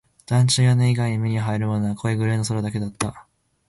[0.25, 3.27] 団地の屋根以外に目に入るものは濃いグレーの空だけだった